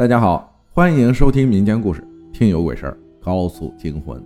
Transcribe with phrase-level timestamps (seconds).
[0.00, 2.00] 大家好，欢迎收听民间故事
[2.32, 4.18] 《听有鬼事儿》，高速惊魂。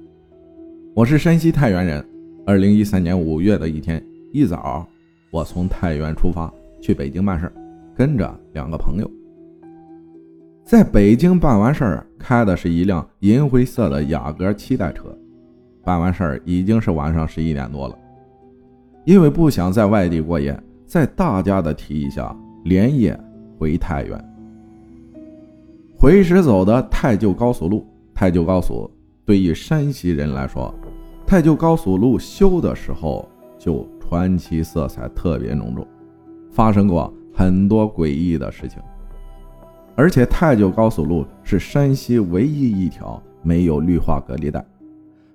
[0.94, 2.08] 我是山西太原人。
[2.46, 4.00] 二零一三年五月的一天
[4.32, 4.86] 一早，
[5.32, 6.48] 我从太原出发
[6.80, 7.52] 去北京办事，
[7.92, 9.10] 跟着两个朋友。
[10.64, 15.12] 在北京办完事儿，开的是一辆银灰色的雅阁七代车。
[15.82, 17.98] 办完事儿已经是晚上十一点多了，
[19.04, 20.56] 因为不想在外地过夜，
[20.86, 22.32] 在大家的提议下，
[22.62, 23.18] 连夜
[23.58, 24.33] 回太原。
[26.04, 28.90] 回时走的太旧高速路，太旧高速
[29.24, 30.70] 对于山西人来说，
[31.26, 33.26] 太旧高速路修的时候
[33.58, 35.88] 就传奇色彩特别浓重，
[36.50, 38.82] 发生过很多诡异的事情。
[39.94, 44.62] 而且太旧高速路是山西唯一一条没有绿化隔离带，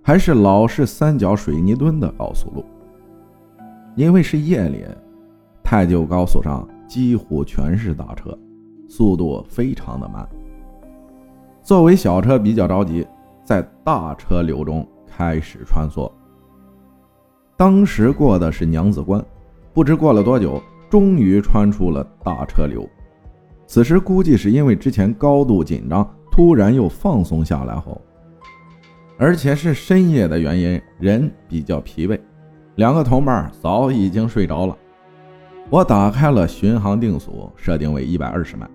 [0.04, 2.64] 还是老式三角水泥墩的高速路。
[3.96, 4.86] 因为是夜里，
[5.64, 8.38] 太旧高速上几乎全是大车，
[8.88, 10.24] 速度非常的慢。
[11.70, 13.06] 作为小车比较着急，
[13.44, 16.12] 在大车流中开始穿梭。
[17.56, 19.24] 当时过的是娘子关，
[19.72, 22.90] 不知过了多久，终于穿出了大车流。
[23.68, 28.02] 此时估计是因为之前高度紧张，突然又放松下来后，
[29.20, 32.20] 而且是深夜的原因，人比较疲惫，
[32.78, 34.76] 两个同伴早已经睡着了。
[35.70, 38.68] 我打开了巡航定速，设定为一百二十迈。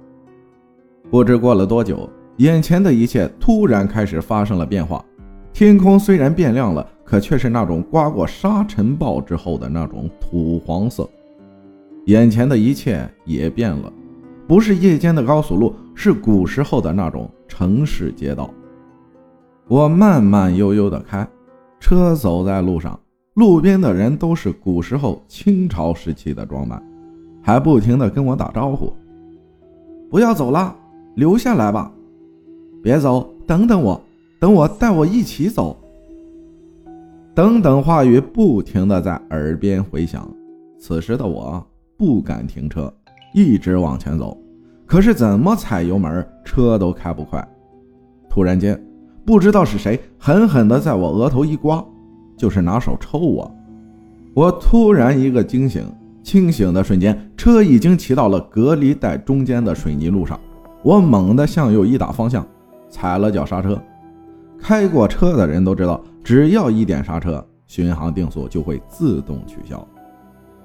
[1.10, 2.08] 不知过了多久。
[2.38, 5.04] 眼前的一切突然开始发生了变化，
[5.52, 11.08] 天空虽然变亮了，可却是那种刮过沙尘暴之后的那种土黄色。
[12.06, 13.92] 眼前的一切也变了，
[14.48, 18.50] 不是夜间的高速路，是古时候的那种城市街道。
[19.68, 21.26] 我慢慢悠悠的开，
[21.78, 22.98] 车走在路上，
[23.34, 26.82] 路边的人都是古时候清朝时期的装扮，
[27.40, 28.92] 还不停的跟我打招呼
[30.10, 30.76] ：“不要走了，
[31.14, 31.92] 留下来吧。”
[32.84, 33.98] 别走，等等我，
[34.38, 35.74] 等我带我一起走。
[37.34, 40.28] 等等话语不停的在耳边回响。
[40.78, 41.64] 此时的我
[41.96, 42.92] 不敢停车，
[43.32, 44.36] 一直往前走。
[44.84, 47.42] 可是怎么踩油门，车都开不快。
[48.28, 48.78] 突然间，
[49.24, 51.82] 不知道是谁狠狠的在我额头一刮，
[52.36, 53.50] 就是拿手抽我。
[54.34, 55.82] 我突然一个惊醒，
[56.22, 60.38] 清醒的瞬间，车已经骑到了隔离带中间的水泥路上。
[60.82, 62.46] 我猛地向右一打方向。
[62.94, 63.76] 踩了脚刹车，
[64.56, 69.84] 开过车的人都知道，只要一点刹车，巡航定速就会自动取消。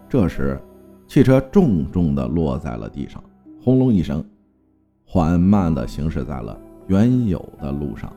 [0.08, 0.62] 这时，
[1.08, 3.20] 汽车重重地落在了地上，
[3.60, 4.24] 轰隆一声，
[5.08, 8.14] 缓慢地行驶在了原有的路上。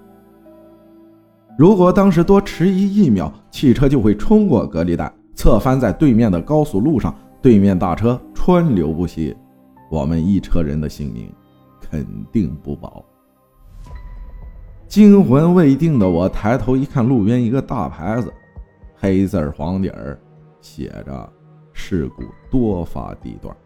[1.57, 9.35] 如果当时多迟疑一秒，汽车就会冲过隔离带，侧翻在对面的高速路上，对面大车川流不息，
[9.91, 11.33] 我们一车人的性命
[11.81, 13.03] 肯定不保。
[14.93, 18.31] 惊魂未定的我抬头一看，路边一个大牌子，
[18.95, 20.21] 黑字黄底儿，
[20.61, 21.33] 写着
[21.73, 23.57] “事故多发地段”。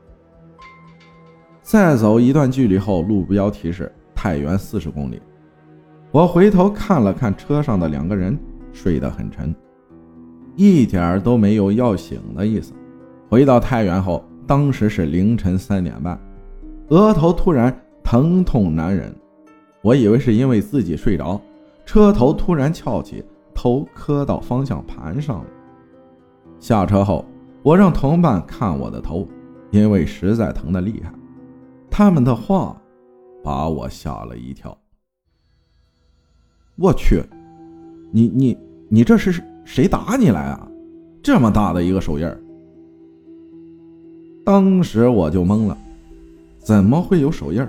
[1.62, 5.20] 再走一段距离后，路标提示太原四十公里。
[6.12, 8.38] 我回头看了看车上的两个人，
[8.72, 9.52] 睡得很沉，
[10.54, 12.72] 一点都没有要醒的意思。
[13.28, 16.16] 回到太原后，当时是凌晨三点半，
[16.90, 19.12] 额头突然疼痛难忍。
[19.86, 21.40] 我以为是因为自己睡着，
[21.84, 23.24] 车头突然翘起，
[23.54, 25.46] 头磕到方向盘上了。
[26.58, 27.24] 下车后，
[27.62, 29.28] 我让同伴看我的头，
[29.70, 31.12] 因为实在疼得厉害。
[31.88, 32.76] 他们的话
[33.44, 34.76] 把我吓了一跳。
[36.74, 37.22] 我去，
[38.10, 38.58] 你你
[38.88, 40.68] 你这是谁打你来啊？
[41.22, 42.28] 这么大的一个手印！
[44.44, 45.78] 当时我就懵了，
[46.58, 47.64] 怎么会有手印？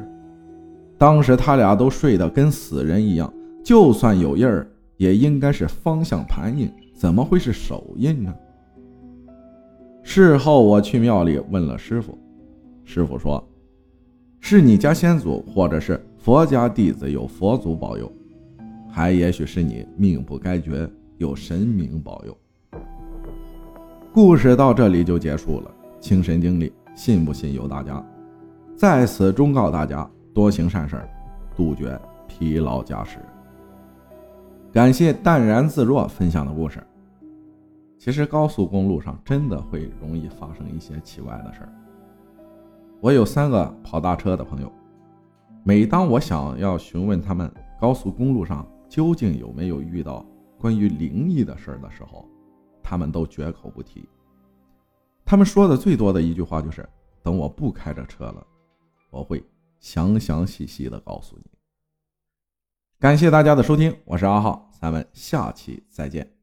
[0.98, 3.32] 当时他俩都睡得跟死人一样，
[3.64, 8.34] 就算有印儿，也应该是方向盘印，怎么会是手印呢？
[10.02, 12.18] 事后我去庙里问了师傅，
[12.84, 13.48] 师傅说，
[14.40, 18.12] 是你家先祖或者是佛家弟子有佛祖保佑，
[18.90, 22.36] 还也许是你命不该绝，有神明保佑。
[24.12, 28.04] 故事到这里就结束了，亲身经历，信不信由大家。
[28.76, 30.10] 在此忠告大家。
[30.38, 31.02] 多行善事，
[31.56, 33.18] 杜绝疲劳驾驶。
[34.72, 36.80] 感谢淡然自若分享的故事。
[37.98, 41.74] 其实高速公路上真的会容易发生一些奇怪的事儿。
[43.02, 44.72] 我有三个跑大车的朋友，
[45.64, 47.52] 每当我想要询问他们
[47.82, 50.24] 高速公路上究竟有没有遇到
[50.60, 52.24] 关于灵异的事儿的时候，
[52.84, 54.08] 他们都绝口不提。
[55.26, 56.88] 他们说的最多的一句话就是
[57.24, 58.46] ：“等我不开着车了，
[59.10, 59.44] 我会。”
[59.88, 61.46] 详详细细的告诉你。
[63.00, 66.37] 感谢大家的收听，我是阿浩，咱们下期再见。